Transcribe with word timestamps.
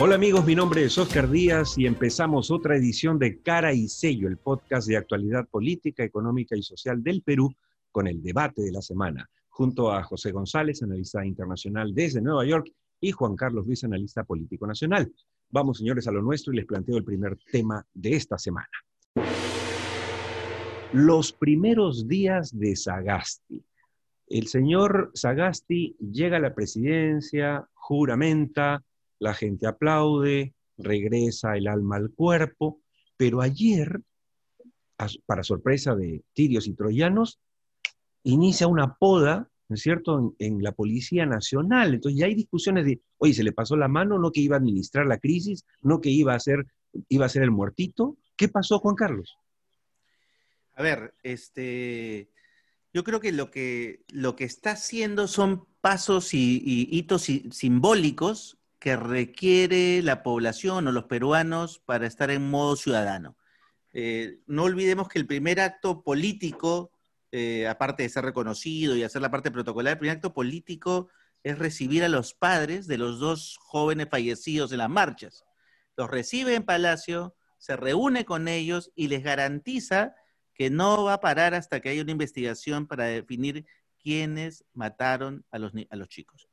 Hola 0.00 0.14
amigos, 0.14 0.46
mi 0.46 0.54
nombre 0.54 0.84
es 0.84 0.96
Oscar 0.96 1.28
Díaz 1.28 1.76
y 1.76 1.84
empezamos 1.84 2.52
otra 2.52 2.76
edición 2.76 3.18
de 3.18 3.42
Cara 3.42 3.72
y 3.72 3.88
Sello, 3.88 4.28
el 4.28 4.36
podcast 4.36 4.86
de 4.86 4.96
actualidad 4.96 5.48
política, 5.48 6.04
económica 6.04 6.54
y 6.54 6.62
social 6.62 7.02
del 7.02 7.22
Perú 7.22 7.52
con 7.90 8.06
el 8.06 8.22
debate 8.22 8.62
de 8.62 8.70
la 8.70 8.80
semana, 8.80 9.28
junto 9.48 9.90
a 9.90 10.04
José 10.04 10.30
González, 10.30 10.84
analista 10.84 11.26
internacional 11.26 11.92
desde 11.92 12.20
Nueva 12.20 12.44
York, 12.44 12.72
y 13.00 13.10
Juan 13.10 13.34
Carlos 13.34 13.66
Luis, 13.66 13.82
analista 13.82 14.22
político 14.22 14.68
nacional. 14.68 15.12
Vamos, 15.50 15.78
señores, 15.78 16.06
a 16.06 16.12
lo 16.12 16.22
nuestro 16.22 16.52
y 16.52 16.56
les 16.58 16.66
planteo 16.66 16.96
el 16.96 17.04
primer 17.04 17.36
tema 17.50 17.84
de 17.92 18.14
esta 18.14 18.38
semana. 18.38 18.68
Los 20.92 21.32
primeros 21.32 22.06
días 22.06 22.56
de 22.56 22.76
Sagasti. 22.76 23.64
El 24.28 24.46
señor 24.46 25.10
Sagasti 25.14 25.96
llega 25.98 26.36
a 26.36 26.40
la 26.40 26.54
presidencia, 26.54 27.66
juramenta, 27.74 28.84
la 29.18 29.34
gente 29.34 29.66
aplaude, 29.66 30.54
regresa 30.76 31.56
el 31.56 31.68
alma 31.68 31.96
al 31.96 32.10
cuerpo, 32.10 32.80
pero 33.16 33.40
ayer, 33.40 34.00
para 35.26 35.42
sorpresa 35.42 35.94
de 35.94 36.22
tirios 36.32 36.66
y 36.66 36.74
troyanos, 36.74 37.40
inicia 38.22 38.66
una 38.66 38.94
poda, 38.94 39.50
¿no 39.68 39.74
es 39.74 39.82
cierto?, 39.82 40.34
en, 40.38 40.62
la 40.62 40.72
Policía 40.72 41.26
Nacional. 41.26 41.94
Entonces 41.94 42.18
ya 42.18 42.26
hay 42.26 42.34
discusiones 42.34 42.84
de, 42.84 43.00
oye, 43.18 43.34
se 43.34 43.42
le 43.42 43.52
pasó 43.52 43.76
la 43.76 43.88
mano, 43.88 44.18
no 44.18 44.30
que 44.30 44.40
iba 44.40 44.56
a 44.56 44.60
administrar 44.60 45.06
la 45.06 45.18
crisis, 45.18 45.64
no 45.82 46.00
que 46.00 46.10
iba 46.10 46.34
a 46.34 46.40
ser, 46.40 46.66
iba 47.08 47.26
a 47.26 47.28
ser 47.28 47.42
el 47.42 47.50
muertito. 47.50 48.16
¿Qué 48.36 48.48
pasó, 48.48 48.78
Juan 48.78 48.94
Carlos? 48.94 49.36
A 50.74 50.82
ver, 50.82 51.14
este, 51.24 52.30
yo 52.94 53.02
creo 53.02 53.18
que 53.18 53.32
lo 53.32 53.50
que, 53.50 54.04
lo 54.12 54.36
que 54.36 54.44
está 54.44 54.72
haciendo 54.72 55.26
son 55.26 55.66
pasos 55.80 56.34
y 56.34 56.88
hitos 56.92 57.22
simbólicos 57.50 58.57
que 58.78 58.96
requiere 58.96 60.02
la 60.02 60.22
población 60.22 60.86
o 60.86 60.92
los 60.92 61.04
peruanos 61.04 61.80
para 61.80 62.06
estar 62.06 62.30
en 62.30 62.48
modo 62.48 62.76
ciudadano. 62.76 63.36
Eh, 63.92 64.40
no 64.46 64.64
olvidemos 64.64 65.08
que 65.08 65.18
el 65.18 65.26
primer 65.26 65.60
acto 65.60 66.02
político, 66.02 66.92
eh, 67.32 67.66
aparte 67.66 68.04
de 68.04 68.08
ser 68.08 68.24
reconocido 68.24 68.96
y 68.96 69.02
hacer 69.02 69.22
la 69.22 69.30
parte 69.30 69.50
protocolar, 69.50 69.94
el 69.94 69.98
primer 69.98 70.16
acto 70.16 70.32
político 70.32 71.08
es 71.42 71.58
recibir 71.58 72.04
a 72.04 72.08
los 72.08 72.34
padres 72.34 72.86
de 72.86 72.98
los 72.98 73.18
dos 73.18 73.58
jóvenes 73.60 74.08
fallecidos 74.10 74.72
en 74.72 74.78
las 74.78 74.90
marchas. 74.90 75.44
Los 75.96 76.10
recibe 76.10 76.54
en 76.54 76.62
Palacio, 76.62 77.34
se 77.58 77.76
reúne 77.76 78.24
con 78.24 78.46
ellos 78.46 78.92
y 78.94 79.08
les 79.08 79.22
garantiza 79.22 80.14
que 80.54 80.70
no 80.70 81.04
va 81.04 81.14
a 81.14 81.20
parar 81.20 81.54
hasta 81.54 81.80
que 81.80 81.88
haya 81.88 82.02
una 82.02 82.12
investigación 82.12 82.86
para 82.86 83.04
definir 83.04 83.66
quiénes 84.00 84.64
mataron 84.72 85.44
a 85.50 85.58
los, 85.58 85.72
a 85.90 85.96
los 85.96 86.08
chicos. 86.08 86.47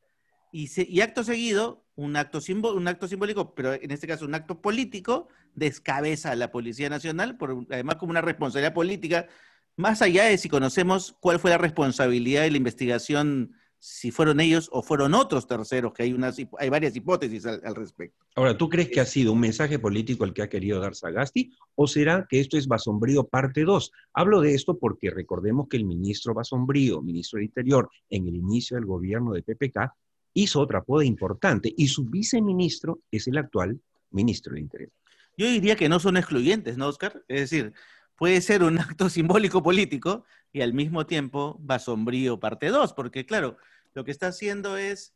Y, 0.58 1.02
acto 1.02 1.26
seguido, 1.26 1.84
un 1.96 2.16
acto, 2.16 2.40
un 2.74 2.88
acto 2.88 3.10
simbólico, 3.10 3.54
pero 3.56 3.74
en 3.74 3.92
este 3.92 4.08
caso 4.08 4.24
un 4.24 4.36
acto 4.36 4.62
político, 4.62 5.28
descabeza 5.54 6.32
a 6.32 6.36
la 6.38 6.50
Policía 6.50 6.90
Nacional, 6.90 7.36
por, 7.36 7.66
además 7.70 7.96
como 7.96 8.12
una 8.12 8.22
responsabilidad 8.22 8.74
política, 8.74 9.28
más 9.76 10.02
allá 10.02 10.24
de 10.24 10.38
si 10.38 10.48
conocemos 10.48 11.18
cuál 11.20 11.42
fue 11.42 11.52
la 11.52 11.58
responsabilidad 11.58 12.44
de 12.44 12.52
la 12.52 12.58
investigación, 12.58 13.52
si 13.80 14.12
fueron 14.12 14.40
ellos 14.40 14.70
o 14.72 14.82
fueron 14.82 15.14
otros 15.14 15.46
terceros, 15.46 15.92
que 15.92 16.04
hay, 16.04 16.14
unas, 16.14 16.38
hay 16.58 16.70
varias 16.70 16.96
hipótesis 16.96 17.46
al, 17.46 17.76
respecto. 17.76 18.26
Ahora, 18.36 18.58
¿tú 18.58 18.70
crees 18.70 18.88
que 18.88 19.02
ha 19.02 19.06
sido 19.06 19.34
un 19.34 19.42
mensaje 19.42 19.78
político 19.78 20.24
el 20.24 20.32
que 20.32 20.42
ha 20.42 20.48
querido 20.48 20.80
dar 20.80 20.96
Sagasti 20.96 21.52
o 21.76 21.86
será 21.86 22.28
que 22.30 22.40
esto 22.40 22.58
es 22.58 22.66
Basombrío 22.66 23.28
parte 23.28 23.66
2? 23.66 23.92
Hablo 24.14 24.40
de 24.40 24.56
esto 24.56 24.78
porque 24.80 25.12
recordemos 25.12 25.68
que 25.68 25.76
el 25.76 25.84
ministro 25.84 26.34
Basombrío, 26.34 27.02
ministro 27.02 27.40
del 27.40 27.48
Interior, 27.48 27.90
en 28.10 28.26
el 28.30 28.38
inicio 28.38 28.76
del 28.78 28.86
gobierno 28.86 29.34
de 29.34 29.44
PPK, 29.44 29.92
hizo 30.36 30.60
otra 30.60 30.84
poda 30.84 31.06
importante 31.06 31.74
y 31.76 31.88
su 31.88 32.06
viceministro 32.06 33.00
es 33.10 33.28
el 33.28 33.38
actual 33.38 33.80
ministro 34.12 34.54
del 34.54 34.64
Interior. 34.64 34.92
Yo 35.38 35.48
diría 35.48 35.76
que 35.76 35.90
no 35.90 36.00
son 36.00 36.18
excluyentes, 36.18 36.78
¿no, 36.78 36.88
Oscar? 36.88 37.24
Es 37.28 37.50
decir, 37.50 37.74
puede 38.18 38.42
ser 38.42 38.62
un 38.62 38.78
acto 38.80 39.10
simbólico 39.10 39.64
político 39.64 40.26
y 40.52 40.62
al 40.62 40.74
mismo 40.74 41.06
tiempo 41.06 41.60
va 41.66 41.80
sombrío 41.80 42.40
parte 42.40 42.68
2, 42.68 42.94
porque 42.94 43.26
claro, 43.26 43.58
lo 43.94 44.04
que 44.04 44.12
está 44.12 44.28
haciendo 44.28 44.78
es 44.78 45.14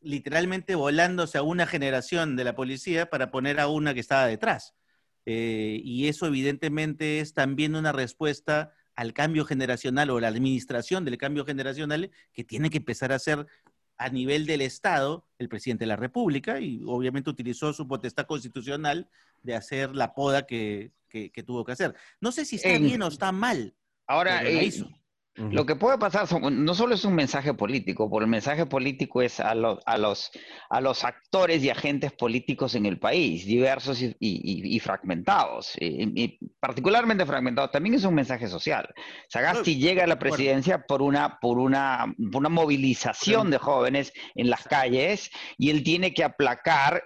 literalmente 0.00 0.76
volándose 0.76 1.36
a 1.36 1.42
una 1.42 1.66
generación 1.66 2.36
de 2.36 2.44
la 2.44 2.54
policía 2.54 3.10
para 3.10 3.32
poner 3.32 3.58
a 3.58 3.66
una 3.66 3.92
que 3.92 4.00
estaba 4.00 4.26
detrás. 4.26 4.74
Eh, 5.26 5.80
y 5.82 6.06
eso 6.06 6.26
evidentemente 6.26 7.18
es 7.18 7.34
también 7.34 7.74
una 7.74 7.90
respuesta 7.90 8.72
al 8.94 9.12
cambio 9.12 9.44
generacional 9.44 10.10
o 10.10 10.20
la 10.20 10.28
administración 10.28 11.04
del 11.04 11.18
cambio 11.18 11.44
generacional 11.44 12.10
que 12.32 12.44
tiene 12.44 12.70
que 12.70 12.78
empezar 12.78 13.12
a 13.12 13.16
hacer 13.16 13.46
a 13.98 14.08
nivel 14.08 14.46
del 14.46 14.62
Estado 14.62 15.26
el 15.38 15.48
presidente 15.48 15.84
de 15.84 15.88
la 15.88 15.96
República 15.96 16.60
y 16.60 16.80
obviamente 16.86 17.30
utilizó 17.30 17.72
su 17.72 17.86
potestad 17.86 18.26
constitucional 18.26 19.08
de 19.42 19.56
hacer 19.56 19.94
la 19.94 20.14
poda 20.14 20.46
que, 20.46 20.92
tuvo 21.44 21.64
que 21.64 21.72
hacer. 21.72 21.94
No 22.20 22.32
sé 22.32 22.44
si 22.44 22.56
está 22.56 22.78
bien 22.78 23.02
o 23.02 23.08
está 23.08 23.32
mal. 23.32 23.74
Ahora, 24.06 24.42
eh, 24.48 24.72
lo 25.38 25.64
que 25.64 25.76
puede 25.76 25.98
pasar 25.98 26.26
no 26.40 26.74
solo 26.74 26.94
es 26.94 27.04
un 27.04 27.14
mensaje 27.14 27.54
político, 27.54 28.10
porque 28.10 28.24
el 28.24 28.30
mensaje 28.30 28.66
político 28.66 29.22
es 29.22 29.38
a, 29.40 29.54
los, 29.54 29.78
a, 29.86 29.96
los, 29.96 30.30
a 30.68 30.80
los 30.80 31.04
actores 31.04 31.62
y 31.62 31.70
agentes 31.70 32.12
políticos 32.12 32.74
en 32.74 32.86
el 32.86 32.98
país, 32.98 33.46
diversos 33.46 34.02
y, 34.02 34.80
fragmentados, 34.80 35.72
y, 35.80 36.38
particularmente 36.58 37.24
fragmentados. 37.24 37.70
También 37.70 37.94
es 37.94 38.04
un 38.04 38.14
mensaje 38.14 38.48
social. 38.48 38.92
Sagasti 39.28 39.76
llega 39.76 40.04
a 40.04 40.08
la 40.08 40.18
presidencia 40.18 40.84
por 40.86 41.02
una, 41.02 41.38
por 41.40 41.58
una, 41.58 42.14
por 42.32 42.40
una 42.40 42.48
movilización 42.48 43.50
de 43.50 43.58
jóvenes 43.58 44.12
en 44.34 44.50
las 44.50 44.64
calles 44.64 45.30
y 45.56 45.70
él 45.70 45.82
tiene 45.82 46.12
que 46.14 46.24
aplacar 46.24 47.02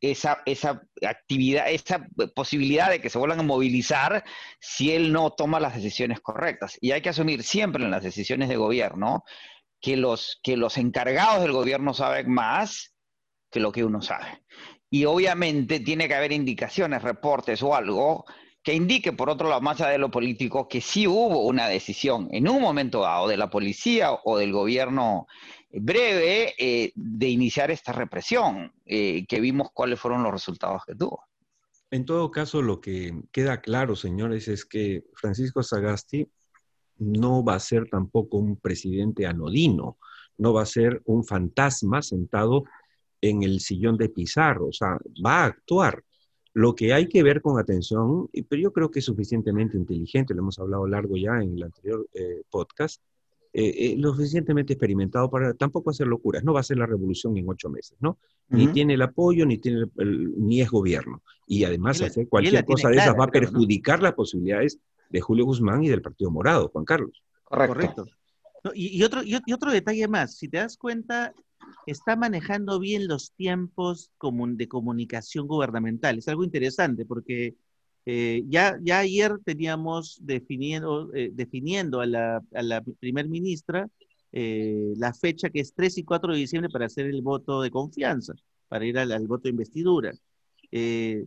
esa, 0.00 0.42
esa 0.46 0.82
actividad, 1.06 1.70
esa 1.70 2.06
posibilidad 2.34 2.90
de 2.90 3.00
que 3.00 3.10
se 3.10 3.18
vuelvan 3.18 3.40
a 3.40 3.44
movilizar 3.44 4.24
si 4.60 4.92
él 4.92 5.12
no 5.12 5.30
toma 5.32 5.60
las 5.60 5.74
decisiones 5.74 6.20
correctas. 6.20 6.76
Y 6.80 6.92
hay 6.92 7.00
que 7.00 7.08
asumir 7.08 7.42
siempre 7.42 7.84
en 7.84 7.90
las 7.90 8.02
decisiones 8.02 8.48
de 8.48 8.56
gobierno 8.56 9.24
que 9.80 9.96
los, 9.96 10.40
que 10.42 10.56
los 10.56 10.76
encargados 10.78 11.42
del 11.42 11.52
gobierno 11.52 11.94
saben 11.94 12.30
más 12.30 12.94
que 13.50 13.60
lo 13.60 13.72
que 13.72 13.84
uno 13.84 14.02
sabe. 14.02 14.42
Y 14.90 15.04
obviamente 15.06 15.80
tiene 15.80 16.08
que 16.08 16.14
haber 16.14 16.32
indicaciones, 16.32 17.02
reportes 17.02 17.62
o 17.62 17.74
algo 17.74 18.24
que 18.64 18.72
indique, 18.72 19.12
por 19.12 19.28
otro 19.28 19.48
lado, 19.48 19.60
más 19.60 19.80
allá 19.80 19.90
de 19.90 19.98
lo 19.98 20.10
político, 20.10 20.68
que 20.68 20.80
sí 20.80 21.06
hubo 21.06 21.44
una 21.44 21.68
decisión 21.68 22.28
en 22.32 22.48
un 22.48 22.62
momento 22.62 23.02
dado 23.02 23.28
de 23.28 23.36
la 23.36 23.50
policía 23.50 24.10
o 24.24 24.38
del 24.38 24.52
gobierno 24.52 25.26
breve 25.80 26.54
eh, 26.58 26.92
de 26.94 27.28
iniciar 27.28 27.70
esta 27.70 27.92
represión, 27.92 28.72
eh, 28.84 29.26
que 29.26 29.40
vimos 29.40 29.68
cuáles 29.72 30.00
fueron 30.00 30.22
los 30.22 30.32
resultados 30.32 30.82
que 30.86 30.94
tuvo. 30.94 31.22
En 31.90 32.04
todo 32.04 32.30
caso, 32.30 32.62
lo 32.62 32.80
que 32.80 33.22
queda 33.30 33.60
claro, 33.60 33.94
señores, 33.94 34.48
es 34.48 34.64
que 34.64 35.04
Francisco 35.14 35.62
Sagasti 35.62 36.26
no 36.98 37.44
va 37.44 37.54
a 37.54 37.60
ser 37.60 37.88
tampoco 37.88 38.38
un 38.38 38.56
presidente 38.56 39.26
anodino, 39.26 39.98
no 40.38 40.52
va 40.52 40.62
a 40.62 40.66
ser 40.66 41.02
un 41.04 41.24
fantasma 41.24 42.02
sentado 42.02 42.64
en 43.20 43.42
el 43.42 43.60
sillón 43.60 43.96
de 43.96 44.08
Pizarro, 44.08 44.68
o 44.68 44.72
sea, 44.72 44.98
va 45.24 45.42
a 45.42 45.46
actuar. 45.46 46.02
Lo 46.52 46.74
que 46.74 46.92
hay 46.92 47.08
que 47.08 47.22
ver 47.22 47.42
con 47.42 47.58
atención, 47.58 48.28
pero 48.48 48.62
yo 48.62 48.72
creo 48.72 48.90
que 48.90 49.00
es 49.00 49.04
suficientemente 49.04 49.76
inteligente, 49.76 50.34
lo 50.34 50.40
hemos 50.42 50.58
hablado 50.58 50.86
largo 50.86 51.16
ya 51.16 51.40
en 51.40 51.54
el 51.56 51.62
anterior 51.64 52.06
eh, 52.12 52.42
podcast, 52.50 53.02
eh, 53.56 53.92
eh, 53.92 53.94
lo 53.96 54.12
suficientemente 54.12 54.72
experimentado 54.72 55.30
para 55.30 55.54
tampoco 55.54 55.90
hacer 55.90 56.08
locuras. 56.08 56.42
No 56.42 56.52
va 56.52 56.58
a 56.58 56.64
ser 56.64 56.76
la 56.76 56.86
revolución 56.86 57.36
en 57.36 57.48
ocho 57.48 57.70
meses, 57.70 57.96
¿no? 58.00 58.18
Ni 58.48 58.66
tiene 58.66 58.94
el 58.94 59.02
apoyo, 59.02 59.46
ni, 59.46 59.58
tiene 59.58 59.86
ni 59.94 60.60
es 60.60 60.68
gobierno. 60.68 61.22
Y 61.46 61.62
además 61.62 62.02
hacer 62.02 62.28
cualquier 62.28 62.64
cosa 62.64 62.88
de 62.88 62.96
esas 62.96 63.14
va 63.16 63.26
a 63.26 63.30
perjudicar 63.30 64.02
las 64.02 64.14
posibilidades 64.14 64.80
de 65.08 65.20
Julio 65.20 65.44
Guzmán 65.44 65.84
y 65.84 65.88
del 65.88 66.02
Partido 66.02 66.32
Morado, 66.32 66.68
Juan 66.70 66.84
Carlos. 66.84 67.22
Correcto. 67.44 68.06
y, 68.74 69.00
otro, 69.04 69.22
y, 69.22 69.52
otro 69.52 69.70
detalle 69.70 70.08
más, 70.08 70.36
si 70.36 70.48
te 70.48 70.56
das 70.56 70.76
cuenta, 70.76 71.32
está 71.86 72.16
manejando 72.16 72.80
bien 72.80 73.06
los 73.06 73.34
tiempos 73.36 74.10
de 74.20 74.66
comunicación 74.66 75.46
gubernamental. 75.46 76.18
Es 76.18 76.26
algo 76.26 76.42
interesante 76.42 77.06
porque 77.06 77.54
eh, 78.06 78.42
ya, 78.48 78.78
ayer 78.98 79.38
teníamos 79.44 80.18
definiendo, 80.20 81.10
eh, 81.14 81.30
definiendo 81.32 82.00
a 82.00 82.06
la, 82.06 82.42
a 82.54 82.62
la 82.62 82.82
primer 83.00 83.28
ministra 83.28 83.88
eh, 84.32 84.92
la 84.96 85.14
fecha 85.14 85.48
que 85.48 85.60
es 85.60 85.72
3 85.74 85.98
y 85.98 86.04
4 86.04 86.32
de 86.32 86.38
diciembre 86.38 86.70
para 86.70 86.86
hacer 86.86 87.06
el 87.06 87.22
voto 87.22 87.62
de 87.62 87.70
confianza, 87.70 88.34
para 88.68 88.84
ir 88.84 88.98
al, 88.98 89.26
voto 89.26 89.44
de 89.44 89.50
investidura. 89.50 90.12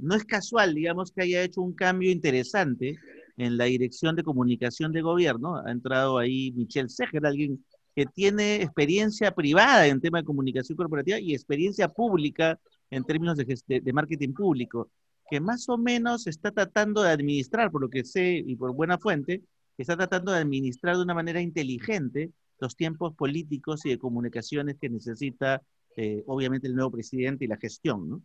no 0.02 0.16
es 0.16 0.26
casual, 0.26 0.76
digamos, 0.76 1.12
que 1.12 1.24
haya 1.24 1.44
hecho 1.44 1.62
un 1.62 1.74
cambio 1.74 2.12
interesante 2.12 2.98
en 3.38 3.58
la 3.58 3.66
dirección 3.66 4.16
de 4.16 4.24
comunicación 4.24 4.92
de 4.92 5.02
gobierno. 5.02 5.58
Ha 5.58 5.72
entrado 5.72 6.18
ahí 6.18 6.52
Michelle 6.52 6.90
Seger, 6.90 7.26
alguien 7.26 7.64
que 7.96 8.06
tiene 8.06 8.62
experiencia 8.62 9.32
privada 9.32 9.88
en 9.88 10.02
tema 10.02 10.20
de 10.20 10.26
comunicación 10.26 10.76
corporativa 10.76 11.20
y 11.20 11.34
experiencia 11.34 11.88
pública 11.88 12.60
en 12.92 13.04
términos 13.04 13.38
de, 13.38 13.82
de 13.82 13.94
marketing 13.94 14.34
público 14.34 14.92
que 15.30 15.40
más 15.40 15.68
o 15.70 15.78
menos 15.78 16.28
está 16.28 16.52
tratando 16.52 17.04
de 17.04 17.12
administrar, 17.12 17.72
por 17.72 17.82
lo 17.82 17.90
que 17.90 18.04
sé 18.04 18.44
y 18.46 18.56
por 18.56 18.74
buena 18.74 18.98
fuente, 18.98 19.44
está 19.78 19.96
tratando 19.96 20.32
de 20.32 20.40
administrar 20.40 20.96
de 20.96 21.04
una 21.04 21.14
manera 21.14 21.42
inteligente 21.42 22.32
los 22.60 22.76
tiempos 22.76 23.14
políticos 23.14 23.86
y 23.86 23.90
de 23.90 24.00
comunicaciones 24.00 24.78
que 24.80 24.90
necesita, 24.90 25.62
eh, 25.96 26.24
obviamente, 26.26 26.68
el 26.68 26.76
nuevo 26.76 26.92
presidente 26.92 27.46
y 27.46 27.48
la 27.48 27.58
gestión, 27.58 28.10
¿no? 28.10 28.22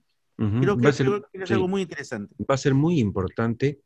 Creo 0.61 0.77
que, 0.77 0.89
es 0.89 1.51
algo 1.53 1.69
muy 1.69 1.83
interesante. 1.83 2.35
Va 2.51 2.55
a 2.55 2.59
ser 2.59 2.75
muy 2.75 2.99
importante 2.99 3.81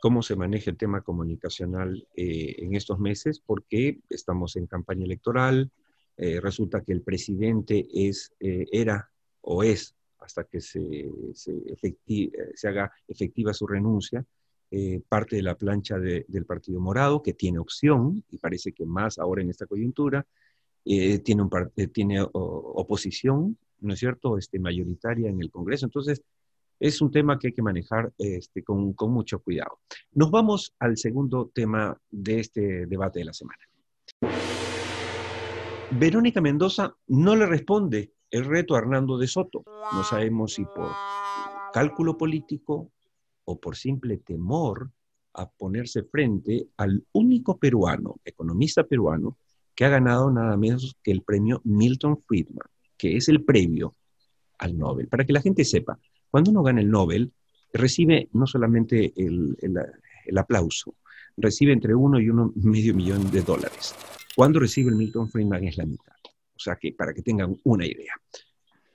cómo 0.00 0.22
se 0.22 0.36
maneja 0.36 0.70
el 0.70 0.78
tema 0.78 1.02
comunicacional 1.02 2.06
eh, 2.16 2.54
en 2.58 2.74
estos 2.76 2.98
meses, 2.98 3.42
porque 3.44 3.98
estamos 4.08 4.56
en 4.56 4.66
campaña 4.66 5.04
electoral, 5.04 5.70
eh, 6.16 6.40
resulta 6.40 6.82
que 6.82 6.92
el 6.92 7.02
presidente 7.02 7.86
es, 7.92 8.32
era 8.38 9.10
o 9.42 9.64
es, 9.64 9.94
hasta 10.24 10.44
que 10.44 10.60
se, 10.60 11.10
se, 11.34 11.54
se 12.54 12.68
haga 12.68 12.92
efectiva 13.08 13.52
su 13.52 13.66
renuncia, 13.66 14.24
parte 15.08 15.36
de 15.36 15.42
la 15.42 15.54
plancha 15.54 15.98
del 15.98 16.46
Partido 16.46 16.80
Morado, 16.80 17.22
que 17.22 17.34
tiene 17.34 17.58
opción, 17.58 18.24
y 18.30 18.38
parece 18.38 18.72
que 18.72 18.86
más 18.86 19.18
ahora 19.18 19.42
en 19.42 19.50
esta 19.50 19.66
coyuntura, 19.66 20.26
tiene, 20.82 21.42
un, 21.42 21.50
tiene 21.92 22.26
oposición, 22.32 23.58
¿no 23.80 23.92
es 23.92 23.98
cierto?, 23.98 24.38
este, 24.38 24.58
mayoritaria 24.58 25.28
en 25.28 25.40
el 25.42 25.50
Congreso. 25.50 25.86
Entonces, 25.86 26.22
es 26.82 27.00
un 27.00 27.12
tema 27.12 27.38
que 27.38 27.48
hay 27.48 27.52
que 27.52 27.62
manejar 27.62 28.12
este, 28.18 28.64
con, 28.64 28.94
mucho 28.98 29.38
cuidado. 29.38 29.78
Nos 30.14 30.32
vamos 30.32 30.74
al 30.80 30.96
segundo 30.96 31.50
tema 31.54 31.96
de 32.10 32.40
este 32.40 32.86
debate 32.86 33.20
de 33.20 33.24
la 33.26 33.32
semana. 33.32 33.60
Verónica 35.92 36.40
Mendoza 36.40 36.96
no 37.06 37.36
le 37.36 37.46
responde 37.46 38.12
el 38.32 38.46
reto 38.46 38.74
a 38.74 38.78
Hernando 38.78 39.18
de 39.18 39.28
Soto. 39.28 39.62
No 39.92 40.02
sabemos 40.02 40.54
si 40.54 40.64
por 40.64 40.90
cálculo 41.72 42.16
político 42.18 42.90
o 43.44 43.60
por 43.60 43.76
simple 43.76 44.16
temor 44.18 44.90
a 45.34 45.48
ponerse 45.48 46.02
frente 46.02 46.66
al 46.76 47.04
único 47.12 47.58
peruano, 47.58 48.20
economista 48.24 48.84
peruano, 48.84 49.38
que 49.74 49.84
ha 49.84 49.88
ganado 49.88 50.30
nada 50.30 50.56
menos 50.56 50.96
que 51.02 51.12
el 51.12 51.22
premio 51.22 51.60
Milton 51.64 52.18
Friedman, 52.18 52.66
que 52.96 53.16
es 53.16 53.28
el 53.28 53.44
previo 53.44 53.94
al 54.58 54.76
Nobel. 54.76 55.08
Para 55.08 55.24
que 55.24 55.32
la 55.32 55.40
gente 55.40 55.64
sepa, 55.64 55.98
cuando 56.30 56.50
uno 56.50 56.62
gana 56.62 56.80
el 56.80 56.90
Nobel, 56.90 57.32
recibe 57.72 58.28
no 58.32 58.46
solamente 58.46 59.12
el, 59.16 59.56
aplauso, 60.36 60.94
recibe 61.36 61.72
entre 61.72 61.94
uno 61.94 62.20
y 62.20 62.28
uno 62.28 62.52
medio 62.56 62.94
millón 62.94 63.30
de 63.30 63.42
dólares. 63.42 63.94
Cuando 64.34 64.60
recibe 64.60 64.90
el 64.90 64.96
Milton 64.96 65.28
Friedman 65.28 65.64
es 65.64 65.76
la 65.76 65.86
mitad. 65.86 66.21
O 66.62 66.64
sea 66.64 66.76
que 66.76 66.92
para 66.92 67.12
que 67.12 67.22
tengan 67.22 67.56
una 67.64 67.84
idea. 67.84 68.14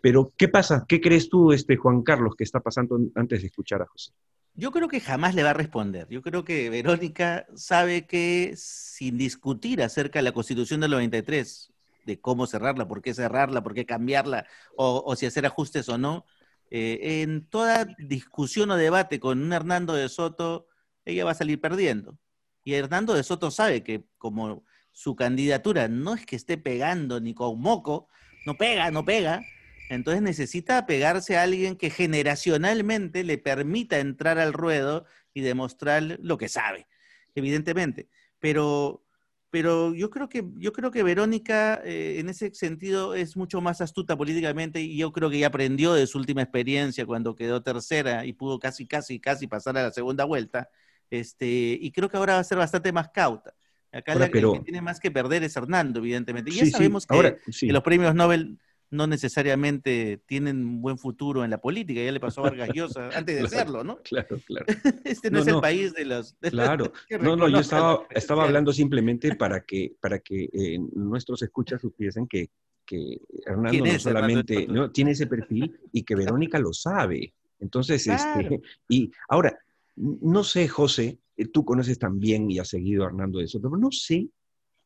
Pero, 0.02 0.31
¿qué 0.38 0.48
pasa? 0.48 0.86
¿Qué 0.88 1.02
crees 1.02 1.30
tú, 1.30 1.52
este 1.52 1.75
Juan 1.75 2.02
Carlos, 2.02 2.36
que 2.38 2.44
está 2.44 2.60
pasando 2.62 2.98
antes 3.16 3.42
de 3.42 3.48
escuchar 3.48 3.81
a 3.81 3.86
José? 3.88 4.12
Yo 4.54 4.72
creo 4.72 4.88
que 4.88 5.02
jamás 5.02 5.36
le 5.36 5.44
va 5.44 5.52
a 5.52 5.54
responder. 5.54 6.08
Yo 6.10 6.22
creo 6.22 6.44
que 6.44 6.69
Verónica 6.69 7.46
sabe 7.56 8.08
que 8.08 8.54
sin 8.56 9.18
discutir 9.18 9.84
acerca 9.84 10.19
de 10.19 10.24
la 10.24 10.31
Constitución 10.31 10.80
del 10.80 10.92
93, 10.92 11.74
de 12.06 12.22
cómo 12.22 12.48
cerrarla, 12.48 12.88
por 12.88 13.02
qué 13.02 13.14
cerrarla, 13.14 13.62
por 13.62 13.74
qué 13.74 13.86
cambiarla, 13.86 14.48
o 14.75 15.16
si 15.16 15.25
hacer 15.25 15.46
ajustes 15.46 15.90
o 15.90 15.98
no, 15.98 16.25
eh, 16.69 17.22
en 17.22 17.48
toda 17.48 17.88
discusión 17.98 18.72
o 18.72 18.78
debate 18.78 19.19
con 19.19 19.42
un 19.42 19.54
Hernando 19.54 19.94
de 19.94 20.10
Soto, 20.10 20.68
ella 21.06 21.25
va 21.25 21.31
a 21.31 21.36
salir 21.36 21.62
perdiendo. 21.62 22.18
Y 22.64 22.74
Hernando 22.74 23.14
de 23.14 23.24
Soto 23.24 23.52
sabe 23.52 23.84
que 23.84 24.06
como 24.18 24.66
su 24.98 25.16
candidatura 25.16 25.88
no 25.88 26.16
es 26.16 26.26
que 26.26 26.36
esté 26.36 26.58
pegando 26.58 27.20
ni 27.20 27.36
con 27.36 27.62
moco, 27.62 28.08
no 28.48 28.56
pega, 28.58 28.90
no 28.90 29.06
pega, 29.06 29.46
entonces 29.92 30.24
necesita 30.24 30.88
pegarse 30.88 31.38
a 31.38 31.44
alguien 31.44 31.76
que 31.76 31.92
generacionalmente 31.92 33.24
le 33.24 33.38
permita 33.38 34.00
entrar 34.00 34.40
al 34.40 34.54
ruedo 34.54 35.06
y 35.36 35.42
demostrar 35.42 36.18
lo 36.20 36.40
que 36.40 36.50
sabe, 36.50 36.88
evidentemente. 37.36 38.10
Pero 38.40 39.04
pero 39.52 39.94
yo 39.94 40.10
creo 40.10 40.30
que, 40.30 40.44
yo 40.56 40.74
creo 40.74 40.90
que 40.90 41.04
Verónica 41.04 41.80
eh, 41.86 42.18
en 42.20 42.30
ese 42.30 42.54
sentido 42.56 43.14
es 43.14 43.38
mucho 43.38 43.62
más 43.62 43.82
astuta 43.82 44.18
políticamente 44.18 44.82
y 44.82 44.98
yo 44.98 45.14
creo 45.14 45.30
que 45.30 45.40
ya 45.40 45.48
aprendió 45.48 45.94
de 45.94 46.08
su 46.08 46.18
última 46.18 46.42
experiencia 46.42 47.06
cuando 47.06 47.36
quedó 47.36 47.62
tercera 47.62 48.26
y 48.26 48.34
pudo 48.34 48.60
casi, 48.60 48.88
casi, 48.88 49.20
casi 49.20 49.48
pasar 49.48 49.78
a 49.78 49.84
la 49.84 49.92
segunda 49.92 50.26
vuelta. 50.26 50.70
Este, 51.12 51.46
y 51.80 51.92
creo 51.92 52.10
que 52.10 52.18
ahora 52.18 52.34
va 52.34 52.40
a 52.40 52.44
ser 52.44 52.58
bastante 52.58 52.92
más 52.92 53.10
cauta. 53.10 53.54
Acá 53.92 54.16
la, 54.16 54.30
que 54.30 54.42
tiene 54.63 54.81
más 54.81 55.00
que 55.00 55.12
perder 55.12 55.44
es 55.44 55.56
Hernando, 55.56 56.00
evidentemente. 56.00 56.51
Y 56.51 56.56
ya 56.56 56.66
sabemos 56.66 57.07
que, 57.07 57.38
los 57.72 57.84
premios 57.84 58.13
Nobel 58.13 58.57
no 58.89 59.07
necesariamente 59.07 60.22
tienen 60.25 60.66
un 60.66 60.81
buen 60.81 60.98
futuro 60.98 61.44
en 61.44 61.51
la 61.51 61.60
política, 61.60 62.01
ya 62.01 62.12
le 62.12 62.19
pasó 62.19 62.42
a 62.42 62.50
Vargas 62.50 62.69
Llosa 62.74 63.10
antes 63.13 63.42
de 63.42 63.50
serlo, 63.50 63.84
¿no? 63.84 63.98
Claro, 63.98 64.39
claro. 64.45 64.66
Este 65.04 65.30
no, 65.30 65.39
es 65.39 65.48
el 65.48 65.60
país 65.60 65.94
de 65.94 66.06
los... 66.06 66.36
claro, 66.39 66.94
no, 67.22 67.36
no, 67.36 67.50
yo 67.50 67.60
estaba, 67.60 68.06
estaba 68.12 68.45
hablando 68.45 68.72
simplemente 68.72 69.36
para 69.36 69.62
que, 69.62 69.95
para 70.00 70.19
que 70.19 70.50
eh, 70.54 70.80
nuestros 70.94 71.42
escuchas 71.42 71.81
supiesen 71.81 72.28
que, 72.28 72.50
que 72.86 73.19
Hernando 73.45 73.86
no 73.86 74.00
solamente 74.00 74.68
no, 74.68 74.92
tiene 74.92 75.12
ese 75.12 75.28
perfil 75.28 75.78
y 75.92 76.04
que 76.04 76.16
Verónica 76.16 76.60
lo 76.60 76.72
sabe. 76.74 77.33
Entonces, 77.60 78.06
este, 78.07 78.62
y 78.88 79.12
ahora, 79.28 79.57
no 79.98 80.44
sé, 80.44 80.68
José, 80.68 81.20
eh, 81.36 81.48
tú 81.48 81.66
conoces 81.66 82.00
también 82.00 82.50
y 82.50 82.60
has 82.60 82.70
seguido 82.70 83.04
a 83.04 83.08
Hernando 83.08 83.40
de 83.40 83.46
eso, 83.46 83.60
pero 83.62 83.78
no 83.78 83.92
sé, 83.92 84.30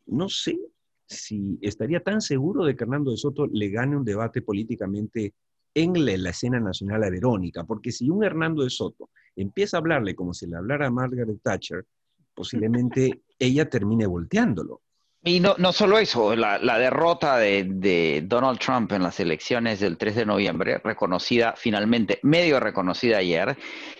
no 0.08 0.30
sé 0.30 0.58
si 1.06 1.60
estaría 1.62 2.02
tan 2.02 2.22
seguro 2.22 2.66
de 2.66 2.76
que 2.76 2.84
Hernando 2.84 3.12
de 3.12 3.18
Soto 3.18 3.48
le 3.48 3.70
gane 3.70 3.98
un 3.98 4.06
debate 4.06 4.42
políticamente 4.42 5.34
en 5.74 6.06
la, 6.06 6.30
escena 6.30 6.60
nacional 6.60 7.04
a 7.04 7.10
Verónica, 7.10 7.64
porque 7.64 7.92
si 7.92 8.10
un 8.10 8.24
Hernando 8.24 8.64
de 8.64 8.70
Soto 8.70 9.10
empieza 9.36 9.78
a 9.78 9.80
hablarle 9.80 10.16
como 10.16 10.34
si 10.34 10.48
le 10.48 10.58
hablara 10.58 10.88
a 10.88 10.92
Margaret 10.92 11.40
Thatcher, 11.42 11.86
posiblemente 12.34 13.22
ella 13.40 13.70
termine 13.70 14.06
volteándolo. 14.06 14.82
Y 15.24 15.40
no, 15.40 15.54
no 15.60 15.72
solo 15.72 16.00
eso, 16.00 16.36
la, 16.36 16.58
derrota 16.80 17.38
de, 17.38 18.24
Donald 18.26 18.58
Trump 18.58 18.92
en 18.92 19.04
las 19.04 19.20
elecciones 19.20 19.80
del 19.80 19.96
3 19.96 20.16
de 20.16 20.26
noviembre, 20.26 20.82
reconocida 20.84 21.54
finalmente, 21.56 22.18
medio 22.24 22.60
reconocida 22.60 23.20
ayer, 23.20 23.56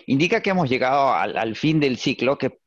indica 0.06 0.40
que 0.42 0.50
hemos 0.50 0.68
llegado 0.68 1.14
al, 1.14 1.54
fin 1.54 1.78
del 1.78 1.96
ciclo 1.96 2.36
que 2.36 2.58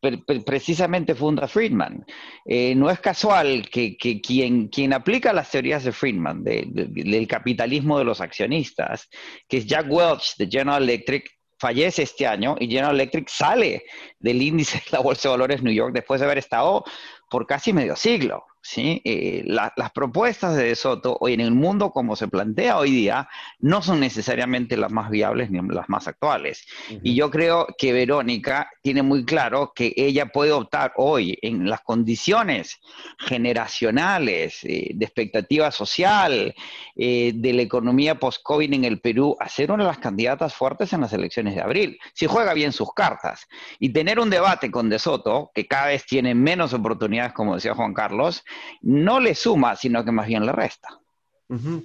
precisamente 0.45 1.15
funda 1.15 1.49
Friedman. 1.49 2.05
Eh, 2.45 2.73
no 2.75 2.89
es 2.89 3.01
casual 3.01 3.67
que, 3.69 3.97
quien, 3.97 4.69
quien, 4.69 4.93
aplica 4.93 5.33
las 5.33 5.51
teorías 5.51 5.83
de 5.83 5.91
Friedman, 5.91 6.41
del 6.45 7.27
capitalismo 7.27 7.97
de 7.97 8.05
los 8.05 8.21
accionistas, 8.21 9.09
que 9.49 9.57
es 9.57 9.65
Jack 9.65 9.87
Welch 9.89 10.37
de 10.37 10.47
General 10.47 10.81
Electric, 10.81 11.29
fallece 11.57 12.03
este 12.03 12.27
año 12.27 12.55
y 12.59 12.67
General 12.67 12.95
Electric 12.95 13.29
sale 13.29 13.83
del 14.19 14.41
índice 14.41 14.77
de 14.77 14.91
la 14.91 14.99
Bolsa 14.99 15.29
de 15.29 15.33
Valores 15.33 15.63
New 15.63 15.73
York 15.73 15.93
después 15.93 16.19
de 16.19 16.25
haber 16.25 16.37
estado 16.37 16.83
por 17.29 17.47
casi 17.47 17.73
medio 17.73 17.95
siglo. 17.95 18.45
¿sí? 18.61 19.01
Eh, 19.05 19.43
las 19.45 19.91
propuestas 19.93 20.55
de, 20.55 20.75
Soto 20.75 21.17
hoy 21.19 21.33
en 21.33 21.41
el 21.41 21.51
mundo 21.51 21.91
como 21.91 22.15
se 22.15 22.27
plantea 22.27 22.77
hoy 22.77 22.91
día 22.91 23.29
no 23.59 23.83
son 23.83 23.99
necesariamente 23.99 24.75
las 24.75 24.91
más 24.91 25.11
viables 25.11 25.51
ni 25.51 25.61
las 25.69 25.87
más 25.87 26.07
actuales. 26.07 26.65
Y 27.03 27.15
yo 27.15 27.29
creo 27.29 27.67
que 27.77 27.93
Verónica 27.93 28.69
tiene 28.85 29.01
muy 29.01 29.25
claro 29.25 29.73
que 29.73 29.95
ella 29.97 30.27
puede 30.27 30.51
optar 30.51 30.93
hoy 30.97 31.39
en 31.41 31.67
las 31.67 31.81
condiciones 31.81 32.79
generacionales, 33.17 34.59
eh, 34.63 34.91
de 34.93 35.05
expectativa 35.05 35.71
social, 35.71 36.53
eh, 36.95 37.31
de 37.33 37.53
la 37.53 37.63
economía 37.63 38.19
post-COVID 38.19 38.71
en 38.71 38.85
el 38.85 39.01
Perú, 39.01 39.35
a 39.39 39.49
ser 39.49 39.71
una 39.71 39.85
de 39.85 39.87
las 39.87 39.97
candidatas 39.97 40.53
fuertes 40.53 40.93
en 40.93 41.01
las 41.01 41.13
elecciones 41.13 41.55
de 41.55 41.61
abril, 41.61 41.97
si 42.13 42.27
juega 42.27 42.53
bien 42.53 42.71
sus 42.71 42.93
cartas. 42.93 43.47
Y 43.79 43.89
tener 43.89 44.19
un 44.19 44.29
debate 44.29 44.69
con 44.69 44.87
De 44.87 44.99
Soto, 44.99 45.49
que 45.55 45.65
cada 45.65 45.87
vez 45.87 46.05
tiene 46.05 46.35
menos 46.35 46.71
oportunidades, 46.71 47.33
como 47.33 47.55
decía 47.55 47.73
Juan 47.73 47.95
Carlos, 47.95 48.43
no 48.81 49.19
le 49.19 49.33
suma, 49.33 49.75
sino 49.75 50.05
que 50.05 50.11
más 50.11 50.27
bien 50.27 50.45
le 50.45 50.51
resta. 50.51 50.89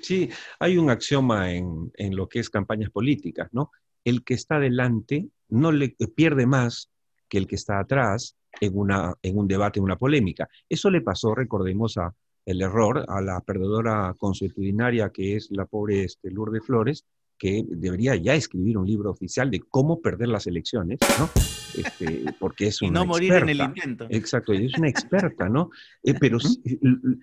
Sí, 0.02 0.30
hay 0.58 0.78
un 0.78 0.88
axioma 0.88 1.52
en, 1.52 1.90
lo 2.10 2.28
que 2.28 2.40
es 2.40 2.48
campañas 2.48 2.90
políticas, 2.90 3.48
¿no? 3.52 3.70
El 4.04 4.24
que 4.24 4.34
está 4.34 4.58
delante 4.58 5.28
no 5.48 5.72
le 5.72 5.96
pierde 6.14 6.46
más 6.46 6.90
que 7.28 7.38
el 7.38 7.46
que 7.46 7.56
está 7.56 7.78
atrás 7.78 8.36
en, 8.60 8.76
una, 8.76 9.14
en 9.22 9.38
un 9.38 9.46
debate, 9.46 9.78
en 9.78 9.84
una 9.84 9.96
polémica. 9.96 10.48
Eso 10.68 10.90
le 10.90 11.00
pasó, 11.00 11.34
recordemos, 11.34 11.96
a 11.96 12.14
el 12.46 12.62
error 12.62 13.04
a 13.08 13.20
la 13.20 13.40
perdedora 13.40 14.14
consuetudinaria 14.18 15.10
que 15.10 15.36
es 15.36 15.48
la 15.50 15.66
pobre 15.66 16.04
este, 16.04 16.30
Lourdes 16.30 16.64
Flores, 16.64 17.04
que 17.38 17.64
debería 17.66 18.16
ya 18.16 18.34
escribir 18.34 18.76
un 18.76 18.86
libro 18.86 19.10
oficial 19.10 19.50
de 19.50 19.60
cómo 19.60 20.00
perder 20.00 20.28
las 20.28 20.46
elecciones, 20.46 20.98
¿no? 21.18 21.30
Este, 21.74 22.24
porque 22.38 22.66
es 22.66 22.82
una 22.82 22.88
y 22.88 22.92
no 22.92 23.06
morir 23.06 23.32
en 23.32 23.48
el 23.48 23.60
intento. 23.60 24.06
Exacto, 24.10 24.52
es 24.52 24.76
una 24.76 24.88
experta, 24.88 25.48
¿no? 25.48 25.70
Eh, 26.02 26.14
pero 26.18 26.38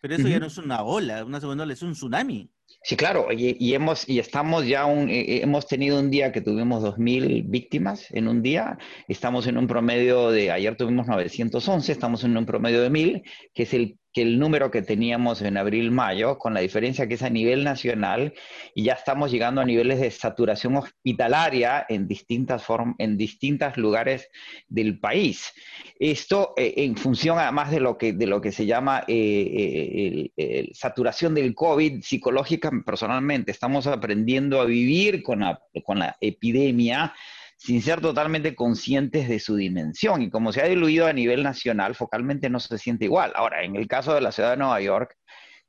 pero 0.00 0.14
eso 0.14 0.28
ya 0.28 0.38
no 0.38 0.46
es 0.46 0.58
una 0.58 0.82
ola, 0.82 1.24
una 1.24 1.40
segunda 1.40 1.64
ola, 1.64 1.72
es 1.72 1.82
un 1.82 1.92
tsunami. 1.92 2.50
Sí, 2.82 2.96
claro, 2.96 3.28
y, 3.32 3.74
hemos, 3.74 4.08
y 4.08 4.18
estamos 4.18 4.66
ya, 4.66 4.84
un, 4.84 5.08
eh, 5.08 5.20
eh, 5.20 5.40
hemos 5.42 5.66
tenido 5.66 5.98
un 5.98 6.10
día 6.10 6.30
que 6.30 6.40
tuvimos 6.40 6.84
2.000 6.84 7.44
víctimas 7.48 8.06
en 8.12 8.28
un 8.28 8.42
día, 8.42 8.78
estamos 9.08 9.46
en 9.48 9.58
un 9.58 9.66
promedio 9.66 10.30
de, 10.30 10.52
ayer 10.52 10.76
tuvimos 10.76 11.08
911, 11.08 11.90
estamos 11.90 12.22
en 12.22 12.36
un 12.36 12.46
promedio 12.46 12.82
de 12.82 12.90
1.000, 12.90 13.22
que 13.54 13.62
es 13.64 13.74
el 13.74 13.98
que 14.16 14.22
el 14.22 14.38
número 14.38 14.70
que 14.70 14.80
teníamos 14.80 15.42
en 15.42 15.58
abril-mayo, 15.58 16.38
con 16.38 16.54
la 16.54 16.60
diferencia 16.60 17.06
que 17.06 17.16
es 17.16 17.22
a 17.22 17.28
nivel 17.28 17.64
nacional 17.64 18.32
y 18.74 18.84
ya 18.84 18.94
estamos 18.94 19.30
llegando 19.30 19.60
a 19.60 19.66
niveles 19.66 20.00
de 20.00 20.10
saturación 20.10 20.74
hospitalaria 20.78 21.84
en 21.86 22.08
distintas 22.08 22.64
en 22.96 23.18
distintos 23.18 23.76
lugares 23.76 24.30
del 24.68 25.00
país. 25.00 25.52
Esto 25.98 26.54
eh, 26.56 26.72
en 26.78 26.96
función 26.96 27.38
además 27.38 27.70
de 27.70 27.80
lo 27.80 27.98
que, 27.98 28.14
de 28.14 28.26
lo 28.26 28.40
que 28.40 28.52
se 28.52 28.64
llama 28.64 29.04
eh, 29.06 30.30
eh, 30.34 30.70
saturación 30.72 31.34
del 31.34 31.54
COVID 31.54 32.00
psicológica, 32.00 32.70
personalmente, 32.86 33.50
estamos 33.50 33.86
aprendiendo 33.86 34.62
a 34.62 34.64
vivir 34.64 35.22
con 35.22 35.40
la, 35.40 35.60
con 35.84 35.98
la 35.98 36.16
epidemia 36.22 37.12
sin 37.56 37.82
ser 37.82 38.00
totalmente 38.00 38.54
conscientes 38.54 39.28
de 39.28 39.40
su 39.40 39.56
dimensión. 39.56 40.22
Y 40.22 40.30
como 40.30 40.52
se 40.52 40.62
ha 40.62 40.66
diluido 40.66 41.06
a 41.06 41.12
nivel 41.12 41.42
nacional, 41.42 41.94
focalmente 41.94 42.50
no 42.50 42.60
se 42.60 42.78
siente 42.78 43.06
igual. 43.06 43.32
Ahora, 43.34 43.64
en 43.64 43.76
el 43.76 43.88
caso 43.88 44.14
de 44.14 44.20
la 44.20 44.32
ciudad 44.32 44.50
de 44.50 44.58
Nueva 44.58 44.80
York, 44.80 45.16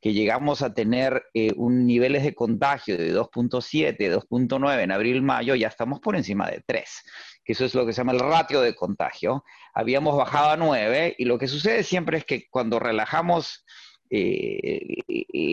que 0.01 0.13
llegamos 0.13 0.61
a 0.61 0.73
tener 0.73 1.23
eh, 1.33 1.53
un 1.55 1.87
niveles 1.87 2.23
de 2.23 2.35
contagio 2.35 2.97
de 2.97 3.15
2.7, 3.15 3.97
2.9 3.97 4.83
en 4.83 4.91
abril-mayo, 4.91 5.55
ya 5.55 5.67
estamos 5.69 5.99
por 5.99 6.15
encima 6.15 6.47
de 6.49 6.61
3, 6.65 7.03
que 7.43 7.53
eso 7.53 7.65
es 7.65 7.73
lo 7.73 7.85
que 7.85 7.93
se 7.93 8.01
llama 8.01 8.11
el 8.11 8.19
ratio 8.19 8.61
de 8.61 8.75
contagio. 8.75 9.43
Habíamos 9.73 10.15
bajado 10.15 10.51
a 10.51 10.57
9 10.57 11.15
y 11.17 11.25
lo 11.25 11.39
que 11.39 11.47
sucede 11.47 11.83
siempre 11.83 12.19
es 12.19 12.25
que 12.25 12.45
cuando 12.49 12.79
relajamos 12.79 13.65
eh, 14.09 15.03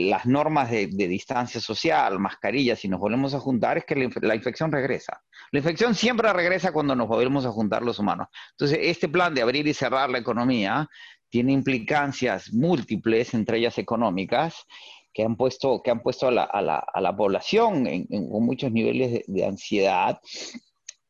las 0.07 0.27
normas 0.27 0.71
de, 0.71 0.87
distancia 0.87 1.61
social, 1.61 2.19
mascarillas, 2.19 2.85
y 2.85 2.89
nos 2.89 3.01
volvemos 3.01 3.35
a 3.35 3.41
juntar, 3.41 3.79
es 3.79 3.85
que 3.85 3.95
la, 4.23 4.35
infección 4.35 4.71
regresa. 4.71 5.23
La 5.51 5.59
infección 5.59 5.95
siempre 5.95 6.33
regresa 6.33 6.73
cuando 6.73 6.95
nos 6.95 7.09
volvemos 7.09 7.45
a 7.47 7.51
juntar 7.51 7.83
los 7.83 7.99
humanos. 7.99 8.29
Entonces, 8.53 8.79
este 8.83 9.09
plan 9.09 9.35
de 9.35 9.43
abrir 9.43 9.67
y 9.67 9.75
cerrar 9.75 10.11
la 10.11 10.19
economía 10.19 10.89
tiene 11.29 11.53
implicancias 11.53 12.53
múltiples, 12.53 13.35
entre 13.35 13.59
ellas 13.59 13.79
económicas, 13.79 14.67
que 15.13 15.25
han 15.25 15.37
puesto, 15.37 15.83
que 15.83 15.91
han 15.91 16.01
puesto 16.01 16.29
a, 16.29 16.31
la, 16.31 17.17
población 17.17 17.87
en, 17.87 18.07
muchos 18.11 18.71
niveles 18.73 19.25
de 19.27 19.45
ansiedad. 19.45 20.21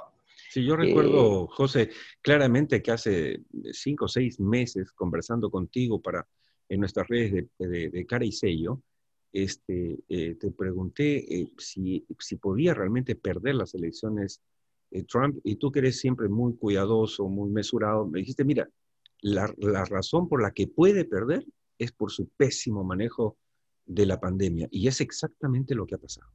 Sí, 0.50 0.62
yo 0.64 0.76
recuerdo, 0.76 1.44
eh, 1.44 1.46
José, 1.50 1.90
claramente 2.20 2.82
que 2.82 2.90
hace 2.90 3.44
cinco 3.72 4.04
o 4.06 4.08
seis 4.08 4.40
meses, 4.40 4.92
conversando 4.92 5.50
contigo 5.50 6.02
para, 6.02 6.26
en 6.68 6.80
nuestras 6.80 7.08
redes 7.08 7.46
de, 7.58 8.06
cara 8.06 8.24
y 8.24 8.32
sello, 8.32 8.82
este, 9.32 10.00
eh, 10.08 10.34
te 10.34 10.50
pregunté 10.50 11.40
eh, 11.40 11.50
si, 11.56 12.04
si 12.18 12.36
podía 12.36 12.74
realmente 12.74 13.14
perder 13.14 13.54
las 13.54 13.74
elecciones 13.74 14.42
eh, 14.90 15.04
Trump, 15.04 15.38
y 15.44 15.56
tú 15.56 15.70
que 15.70 15.80
eres 15.80 15.98
siempre 16.00 16.28
muy 16.28 16.56
cuidadoso, 16.56 17.28
muy 17.28 17.50
mesurado, 17.50 18.06
me 18.06 18.20
dijiste, 18.20 18.44
mira, 18.44 18.68
la, 19.22 19.46
razón 19.88 20.28
por 20.28 20.42
la 20.42 20.52
que 20.52 20.66
puede 20.66 21.04
perder 21.04 21.44
es 21.78 21.92
por 21.92 22.10
su 22.10 22.28
pésimo 22.36 22.84
manejo 22.84 23.38
de 23.86 24.06
la 24.06 24.20
pandemia. 24.20 24.68
Y 24.70 24.88
es 24.88 25.00
exactamente 25.00 25.74
lo 25.74 25.86
que 25.86 25.94
ha 25.94 25.98
pasado. 25.98 26.28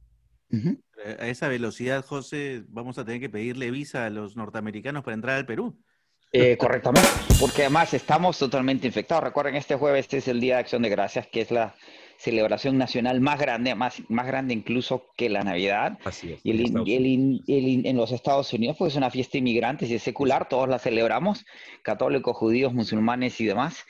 A 1.18 1.28
esa 1.28 1.48
velocidad, 1.48 2.04
José, 2.04 2.64
vamos 2.68 2.98
a 2.98 3.04
tener 3.04 3.20
que 3.20 3.28
pedirle 3.28 3.70
visa 3.70 4.06
a 4.06 4.10
los 4.10 4.36
norteamericanos 4.36 5.02
para 5.02 5.14
entrar 5.14 5.36
al 5.36 5.46
Perú. 5.46 5.76
Eh, 6.32 6.56
correctamente, 6.56 7.08
porque 7.40 7.62
además 7.62 7.94
estamos 7.94 8.38
totalmente 8.38 8.86
infectados. 8.86 9.24
Recuerden, 9.24 9.54
este 9.54 9.76
jueves 9.76 10.00
este 10.00 10.18
es 10.18 10.28
el 10.28 10.40
Día 10.40 10.54
de 10.54 10.60
Acción 10.60 10.82
de 10.82 10.90
Gracias, 10.90 11.28
que 11.28 11.40
es 11.40 11.50
la 11.50 11.74
celebración 12.18 12.78
nacional 12.78 13.20
más 13.20 13.38
grande, 13.38 13.74
más, 13.74 14.02
más 14.08 14.26
grande 14.26 14.54
incluso 14.54 15.10
que 15.16 15.28
la 15.28 15.42
Navidad. 15.42 15.98
Así 16.04 16.32
es. 16.32 16.40
Y 16.44 16.50
el, 16.50 17.86
en 17.86 17.96
los 17.96 18.12
Estados 18.12 18.52
Unidos, 18.52 18.76
pues 18.78 18.92
es 18.92 18.96
una 18.96 19.10
fiesta 19.10 19.38
inmigrante, 19.38 19.86
y 19.86 19.94
es 19.94 20.02
secular, 20.02 20.48
todos 20.48 20.68
la 20.68 20.78
celebramos, 20.78 21.44
católicos, 21.82 22.36
judíos, 22.36 22.72
musulmanes 22.72 23.40
y 23.40 23.46
demás. 23.46 23.84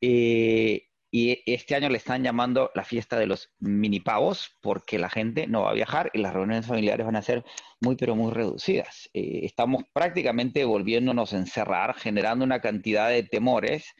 Eh, 0.00 0.86
y 1.12 1.42
este 1.44 1.74
año 1.74 1.88
le 1.88 1.96
están 1.96 2.22
llamando 2.22 2.70
la 2.74 2.84
fiesta 2.84 3.18
de 3.18 3.26
los 3.26 3.52
mini 3.58 3.98
pavos 3.98 4.56
porque 4.60 4.96
la 4.98 5.10
gente 5.10 5.48
no 5.48 5.62
va 5.62 5.70
a 5.70 5.74
viajar 5.74 6.10
y 6.14 6.18
las 6.18 6.32
reuniones 6.32 6.66
familiares 6.66 7.04
van 7.04 7.16
a 7.16 7.22
ser 7.22 7.44
muy, 7.80 7.96
pero 7.96 8.14
muy 8.14 8.32
reducidas. 8.32 9.10
Eh, 9.12 9.40
estamos 9.42 9.82
prácticamente 9.92 10.64
volviéndonos 10.64 11.32
a 11.32 11.38
encerrar, 11.38 11.94
generando 11.96 12.44
una 12.44 12.60
cantidad 12.60 13.08
de 13.08 13.24
temores 13.24 13.96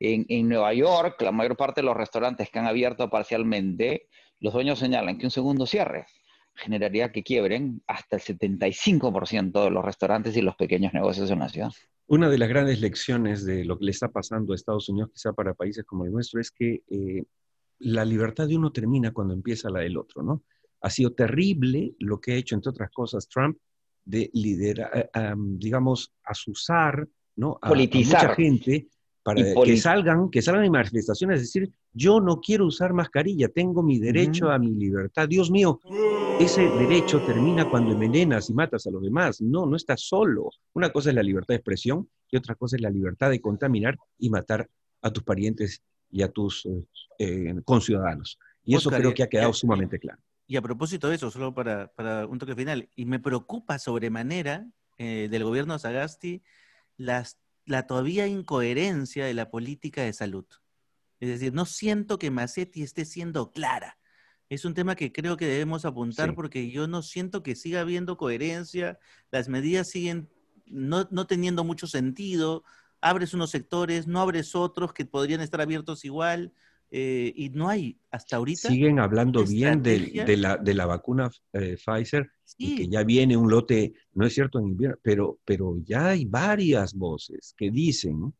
en, 0.00 0.48
Nueva 0.48 0.72
York, 0.74 1.20
la 1.22 1.32
mayor 1.32 1.56
parte 1.56 1.80
de 1.80 1.86
los 1.86 1.96
restaurantes 1.96 2.50
que 2.50 2.58
han 2.58 2.66
abierto 2.66 3.10
parcialmente, 3.10 4.08
los 4.40 4.52
dueños 4.52 4.78
señalan 4.78 5.18
que 5.18 5.26
un 5.26 5.30
segundo 5.30 5.66
cierre 5.66 6.06
generaría 6.54 7.12
que 7.12 7.22
quiebren 7.22 7.82
hasta 7.86 8.16
el 8.16 8.22
75% 8.22 9.64
de 9.64 9.70
los 9.70 9.84
restaurantes 9.84 10.36
y 10.36 10.42
los 10.42 10.56
pequeños 10.56 10.92
negocios 10.92 11.30
en 11.30 11.38
la 11.38 11.48
ciudad. 11.48 11.70
Una 12.06 12.28
de 12.28 12.38
las 12.38 12.48
grandes 12.48 12.80
lecciones 12.80 13.44
de 13.44 13.64
lo 13.64 13.78
que 13.78 13.84
le 13.84 13.90
está 13.92 14.08
pasando 14.08 14.52
a 14.52 14.56
Estados 14.56 14.88
Unidos, 14.88 15.10
quizá 15.12 15.32
para 15.32 15.54
países 15.54 15.84
como 15.84 16.04
el 16.04 16.12
nuestro, 16.12 16.40
es 16.40 16.50
que 16.50 16.82
eh, 16.88 17.24
la 17.80 18.04
libertad 18.04 18.48
de 18.48 18.56
uno 18.56 18.72
termina 18.72 19.12
cuando 19.12 19.34
empieza 19.34 19.70
la 19.70 19.80
del 19.80 19.96
otro, 19.96 20.22
¿no? 20.22 20.42
Ha 20.80 20.90
sido 20.90 21.12
terrible 21.12 21.94
lo 21.98 22.20
que 22.20 22.32
ha 22.32 22.36
hecho, 22.36 22.54
entre 22.54 22.70
otras 22.70 22.90
cosas, 22.90 23.28
Trump, 23.28 23.58
de 24.04 24.30
liderar, 24.32 25.10
eh, 25.14 25.34
digamos, 25.36 26.12
asusar, 26.24 27.06
¿no? 27.36 27.58
A, 27.60 27.68
Politizar. 27.68 28.22
mucha 28.22 28.34
gente 28.34 28.88
para 29.22 29.42
que 29.64 29.76
salgan, 29.76 30.30
que 30.30 30.40
salgan 30.40 30.64
en 30.64 30.72
manifestaciones, 30.72 31.42
es 31.42 31.52
decir, 31.52 31.70
yo 31.92 32.20
no 32.20 32.40
quiero 32.40 32.66
usar 32.66 32.92
mascarilla, 32.92 33.48
tengo 33.48 33.82
mi 33.82 33.98
derecho 33.98 34.50
a 34.50 34.58
mi 34.58 34.70
libertad. 34.70 35.28
Dios 35.28 35.50
mío, 35.50 35.80
ese 36.40 36.62
derecho 36.62 37.20
termina 37.22 37.68
cuando 37.68 37.92
envenenas 37.92 38.48
y 38.48 38.54
matas 38.54 38.86
a 38.86 38.90
los 38.90 39.02
demás. 39.02 39.40
No, 39.40 39.66
no 39.66 39.76
estás 39.76 40.02
solo. 40.02 40.50
Una 40.74 40.90
cosa 40.90 41.10
es 41.10 41.16
la 41.16 41.22
libertad 41.22 41.48
de 41.48 41.56
expresión 41.56 42.08
y 42.30 42.36
otra 42.36 42.54
cosa 42.54 42.76
es 42.76 42.82
la 42.82 42.90
libertad 42.90 43.30
de 43.30 43.40
contaminar 43.40 43.98
y 44.18 44.30
matar 44.30 44.68
a 45.02 45.10
tus 45.10 45.24
parientes 45.24 45.82
y 46.10 46.22
a 46.22 46.28
tus 46.28 46.64
eh, 46.66 46.84
eh, 47.18 47.54
conciudadanos. 47.64 48.38
Y 48.64 48.76
eso 48.76 48.90
creo 48.90 49.14
que 49.14 49.22
ha 49.22 49.28
quedado 49.28 49.52
sumamente 49.52 49.98
claro. 49.98 50.20
Y 50.46 50.56
a 50.56 50.62
propósito 50.62 51.08
de 51.08 51.16
eso, 51.16 51.30
solo 51.30 51.54
para, 51.54 51.90
un 52.26 52.38
toque 52.38 52.54
final, 52.54 52.88
y 52.94 53.04
me 53.04 53.20
preocupa 53.20 53.78
sobremanera 53.78 54.66
eh, 54.96 55.28
del 55.30 55.44
gobierno 55.44 55.74
de 55.74 55.78
Sagasti 55.80 56.42
las 56.96 57.38
la 57.68 57.86
todavía 57.86 58.26
incoherencia 58.26 59.26
de 59.26 59.34
la 59.34 59.50
política 59.50 60.02
de 60.02 60.14
salud. 60.14 60.46
Es 61.20 61.28
decir, 61.28 61.52
no 61.52 61.66
siento 61.66 62.18
que 62.18 62.30
Massetti 62.30 62.82
esté 62.82 63.04
siendo 63.04 63.52
clara. 63.52 63.98
Es 64.48 64.64
un 64.64 64.72
tema 64.72 64.96
que 64.96 65.12
creo 65.12 65.36
que 65.36 65.46
debemos 65.46 65.84
apuntar 65.84 66.34
porque 66.34 66.70
yo 66.70 66.88
no 66.88 67.02
siento 67.02 67.42
que 67.42 67.54
siga 67.54 67.82
habiendo 67.82 68.16
coherencia, 68.16 68.98
las 69.30 69.50
medidas 69.50 69.88
siguen 69.88 70.30
no, 70.64 71.06
no 71.10 71.26
teniendo 71.26 71.62
mucho 71.62 71.86
sentido, 71.86 72.64
abres 73.02 73.34
unos 73.34 73.50
sectores, 73.50 74.06
no 74.06 74.20
abres 74.20 74.54
otros 74.54 74.94
que 74.94 75.04
podrían 75.04 75.42
estar 75.42 75.60
abiertos 75.60 76.06
igual. 76.06 76.54
Eh, 76.90 77.32
y 77.36 77.50
no 77.50 77.68
hay 77.68 77.98
hasta 78.10 78.36
ahorita. 78.36 78.68
Siguen 78.68 78.98
hablando 78.98 79.44
bien 79.44 79.82
de, 79.82 80.36
la, 80.36 80.56
de 80.56 80.74
la 80.74 80.86
vacuna 80.86 81.30
eh, 81.52 81.76
Pfizer 81.76 82.30
y 82.56 82.76
que 82.76 82.88
ya 82.88 83.04
viene 83.04 83.36
un 83.36 83.50
lote, 83.50 83.92
no 84.14 84.24
es 84.26 84.32
cierto 84.32 84.58
en 84.58 84.68
invierno, 84.68 84.96
pero, 85.02 85.38
pero 85.44 85.76
ya 85.84 86.08
hay 86.08 86.24
varias 86.24 86.94
voces 86.94 87.54
que 87.56 87.70
dicen, 87.70 88.32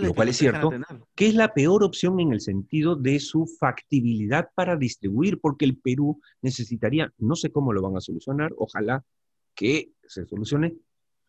lo 0.00 0.14
cual 0.14 0.28
es 0.28 0.38
cierto, 0.38 0.70
que 1.14 1.26
es 1.26 1.34
la 1.34 1.52
peor 1.52 1.84
opción 1.84 2.18
en 2.20 2.32
el 2.32 2.40
sentido 2.40 2.96
de 2.96 3.20
su 3.20 3.46
factibilidad 3.46 4.48
para 4.54 4.76
distribuir, 4.76 5.38
porque 5.38 5.66
el 5.66 5.76
Perú 5.76 6.20
necesitaría, 6.40 7.12
no 7.18 7.36
sé 7.36 7.50
cómo 7.50 7.72
lo 7.72 7.82
van 7.82 7.96
a 7.96 8.00
solucionar, 8.00 8.52
ojalá 8.56 9.04
que 9.54 9.92
se 10.06 10.26
solucione, 10.26 10.76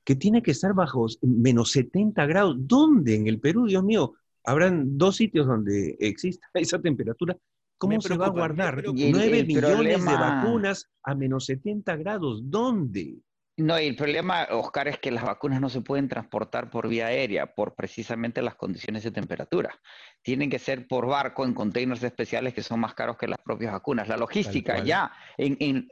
que 0.03 0.15
tiene 0.15 0.41
que 0.41 0.51
estar 0.51 0.73
bajo 0.73 1.07
menos 1.21 1.71
70 1.71 2.25
grados. 2.25 2.55
¿Dónde 2.59 3.15
en 3.15 3.27
el 3.27 3.39
Perú, 3.39 3.67
Dios 3.67 3.83
mío? 3.83 4.13
Habrán 4.45 4.97
dos 4.97 5.15
sitios 5.15 5.47
donde 5.47 5.95
exista 5.99 6.47
esa 6.53 6.81
temperatura. 6.81 7.35
¿Cómo 7.77 7.99
se 7.99 8.15
va 8.15 8.27
a 8.27 8.29
guardar 8.29 8.81
9 8.85 9.43
millones 9.43 10.05
de 10.05 10.13
vacunas 10.13 10.89
a 11.03 11.15
menos 11.15 11.45
70 11.47 11.97
grados? 11.97 12.41
¿Dónde? 12.45 13.17
No, 13.55 13.79
y 13.79 13.85
el 13.85 13.95
problema, 13.95 14.47
Oscar, 14.49 14.87
es 14.87 14.97
que 14.97 15.11
las 15.11 15.23
vacunas 15.23 15.61
no 15.61 15.69
se 15.69 15.81
pueden 15.81 16.07
transportar 16.07 16.71
por 16.71 16.87
vía 16.87 17.07
aérea 17.07 17.53
por 17.53 17.75
precisamente 17.75 18.41
las 18.41 18.55
condiciones 18.55 19.03
de 19.03 19.11
temperatura. 19.11 19.79
Tienen 20.23 20.49
que 20.49 20.57
ser 20.57 20.87
por 20.87 21.05
barco 21.05 21.45
en 21.45 21.53
containers 21.53 22.01
especiales 22.01 22.55
que 22.55 22.63
son 22.63 22.79
más 22.79 22.95
caros 22.95 23.15
que 23.15 23.27
las 23.27 23.37
propias 23.39 23.73
vacunas. 23.73 24.07
La 24.07 24.17
logística 24.17 24.83
ya 24.83 25.11
en, 25.37 25.87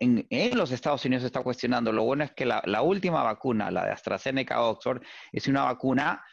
los 0.56 0.72
Estados 0.72 1.06
Unidos 1.06 1.22
se 1.22 1.28
está 1.28 1.44
cuestionando. 1.44 1.92
Lo 1.92 2.04
bueno 2.04 2.24
es 2.24 2.32
que 2.32 2.48
la, 2.48 2.64
la 2.66 2.82
última 2.82 3.22
vacuna, 3.22 3.70
la 3.70 3.86
de 3.86 3.92
AstraZeneca 3.92 4.62
Oxford, 4.62 5.04
es 5.32 5.48
una 5.48 5.64
vacuna 5.66 6.24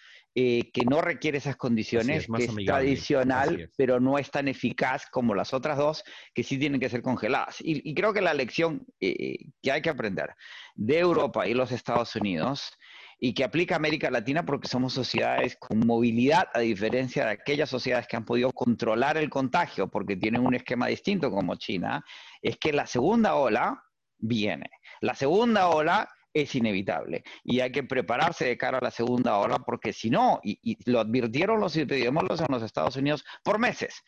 eh, 0.40 0.70
que 0.72 0.84
no 0.84 1.00
requiere 1.00 1.38
esas 1.38 1.56
condiciones, 1.56 2.28
que 2.28 2.44
es 2.44 2.54
tradicional, 2.64 3.72
pero 3.76 3.98
no 3.98 4.18
es 4.18 4.30
tan 4.30 4.46
eficaz 4.46 5.06
como 5.10 5.34
las 5.34 5.52
otras 5.52 5.76
dos, 5.76 6.04
que 6.32 6.44
sí 6.44 6.58
tienen 6.58 6.78
que 6.78 6.88
ser 6.88 7.02
congeladas. 7.02 7.56
Y, 7.58 7.92
creo 7.92 8.12
que 8.12 8.20
la 8.20 8.34
lección 8.34 8.86
eh, 9.00 9.46
que 9.60 9.72
hay 9.72 9.82
que 9.82 9.90
aprender 9.90 10.36
de 10.76 11.00
Europa 11.00 11.48
y 11.48 11.54
los 11.54 11.72
Estados 11.72 12.14
Unidos, 12.14 12.70
y 13.18 13.34
que 13.34 13.42
aplica 13.42 13.74
a 13.74 13.78
América 13.78 14.12
Latina 14.12 14.46
porque 14.46 14.68
somos 14.68 14.92
sociedades 14.92 15.56
con 15.56 15.84
movilidad, 15.84 16.46
a 16.54 16.60
diferencia 16.60 17.24
de 17.24 17.32
aquellas 17.32 17.68
sociedades 17.68 18.06
que 18.06 18.16
han 18.16 18.24
podido 18.24 18.52
controlar 18.52 19.16
el 19.16 19.28
contagio 19.30 19.88
porque 19.88 20.14
tienen 20.14 20.46
un 20.46 20.54
esquema 20.54 20.86
distinto 20.86 21.32
como 21.32 21.56
China, 21.56 22.04
es 22.40 22.58
que 22.58 22.72
la 22.72 22.86
segunda 22.86 23.34
ola 23.34 23.82
viene. 24.18 24.70
La 25.00 25.16
segunda 25.16 25.66
ola 25.66 26.08
es 26.32 26.54
inevitable. 26.54 27.24
Y 27.44 27.60
hay 27.60 27.72
que 27.72 27.82
prepararse 27.82 28.46
de 28.46 28.58
cara 28.58 28.78
a 28.78 28.84
la 28.84 28.90
segunda 28.90 29.38
ola, 29.38 29.58
porque 29.58 29.92
si 29.92 30.10
no, 30.10 30.40
y, 30.42 30.78
lo 30.90 31.00
advirtieron 31.00 31.60
los 31.60 31.76
epidemiólogos 31.76 32.40
en 32.40 32.46
los 32.50 32.62
Estados 32.62 32.96
Unidos 32.96 33.24
por 33.42 33.58
meses, 33.58 34.02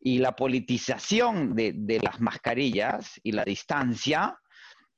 y 0.00 0.18
la 0.18 0.34
politización 0.34 1.54
de, 1.54 2.00
las 2.02 2.20
mascarillas 2.20 3.20
y 3.22 3.32
la 3.32 3.44
distancia 3.44 4.36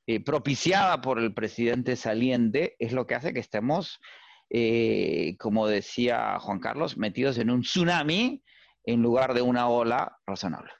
eh, 0.07 0.23
propiciada 0.23 1.01
por 1.01 1.19
el 1.19 1.33
presidente 1.33 1.95
saliente 1.95 2.75
es 2.79 2.91
lo 2.91 3.05
que 3.05 3.15
hace 3.15 3.33
que 3.33 3.39
estemos, 3.39 3.99
eh, 4.49 5.35
como 5.39 5.67
decía 5.67 6.39
Juan 6.39 6.59
Carlos, 6.59 6.97
metidos 6.97 7.37
en 7.37 7.51
un 7.51 7.61
tsunami 7.61 8.43
en 8.83 9.01
lugar 9.01 9.33
de 9.33 9.41
una 9.41 9.67
ola 9.67 10.17
razonable. 10.25 10.71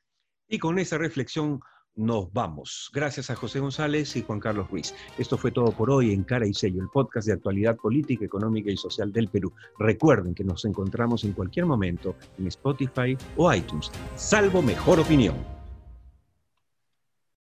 Y 0.47 0.59
con 0.59 0.79
esa 0.79 0.97
reflexión 0.97 1.59
nos 1.95 2.31
vamos. 2.33 2.89
Gracias 2.93 3.29
a 3.29 3.35
José 3.35 3.59
González 3.59 4.15
y 4.15 4.23
Juan 4.23 4.39
Carlos 4.39 4.69
Ruiz. 4.69 4.93
Esto 5.17 5.37
fue 5.37 5.51
todo 5.51 5.71
por 5.71 5.89
hoy 5.89 6.13
en 6.13 6.23
Cara 6.23 6.47
y 6.47 6.53
Sello, 6.53 6.81
el 6.81 6.89
podcast 6.89 7.27
de 7.27 7.33
actualidad 7.33 7.75
política, 7.75 8.25
económica 8.25 8.71
y 8.71 8.77
social 8.77 9.11
del 9.11 9.29
Perú. 9.29 9.53
Recuerden 9.79 10.35
que 10.35 10.43
nos 10.43 10.65
encontramos 10.65 11.23
en 11.23 11.33
cualquier 11.33 11.65
momento 11.65 12.15
en 12.37 12.47
Spotify 12.47 13.17
o 13.37 13.53
iTunes, 13.53 13.91
salvo 14.15 14.61
mejor 14.61 14.99
opinión. 14.99 15.54